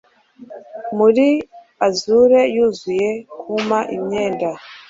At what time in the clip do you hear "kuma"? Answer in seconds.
3.41-3.79